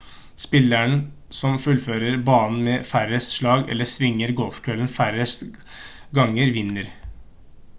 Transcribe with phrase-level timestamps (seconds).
[0.43, 0.93] spilleren
[1.39, 5.45] som fullfører banen med færrest slag eller svinger golfkøllen færrest
[6.21, 6.91] ganger vinner